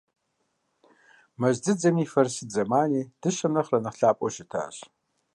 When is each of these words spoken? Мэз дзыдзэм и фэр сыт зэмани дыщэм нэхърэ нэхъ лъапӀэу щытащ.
Мэз 1.39 1.57
дзыдзэм 1.63 1.95
и 2.03 2.05
фэр 2.13 2.27
сыт 2.35 2.49
зэмани 2.55 3.01
дыщэм 3.21 3.51
нэхърэ 3.55 3.79
нэхъ 3.83 3.97
лъапӀэу 4.01 4.31
щытащ. 4.33 4.75